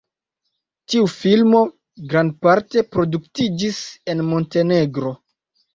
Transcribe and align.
Tiu 0.93 1.09
filmo 1.15 1.61
grandparte 2.15 2.85
produktiĝis 2.97 3.87
en 4.15 4.27
Montenegro. 4.33 5.19